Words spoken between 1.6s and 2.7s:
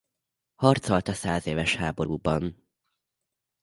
háborúban.